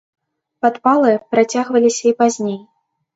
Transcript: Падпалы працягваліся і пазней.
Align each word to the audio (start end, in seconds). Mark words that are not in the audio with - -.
Падпалы 0.65 1.11
працягваліся 1.33 2.03
і 2.13 2.15
пазней. 2.23 2.57